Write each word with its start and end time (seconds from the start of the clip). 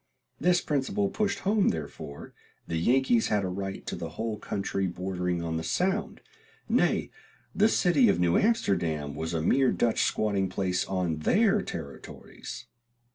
This 0.39 0.61
principle 0.61 1.09
pushed 1.11 1.41
home, 1.41 1.69
therefore, 1.69 2.33
the 2.67 2.77
Yankees 2.79 3.27
had 3.27 3.43
a 3.45 3.49
right 3.49 3.85
to 3.85 3.95
the 3.95 4.09
whole 4.17 4.39
country 4.39 4.87
bordering 4.87 5.43
on 5.43 5.57
the 5.57 5.63
Sound; 5.63 6.21
nay, 6.67 7.11
the 7.53 7.69
city 7.69 8.09
of 8.09 8.19
New 8.19 8.35
Amsterdam 8.35 9.13
was 9.13 9.35
a 9.35 9.43
mere 9.43 9.71
Dutch 9.71 10.01
squatting 10.01 10.49
place 10.49 10.85
on 10.85 11.17
their 11.17 11.61
territories. 11.61 12.65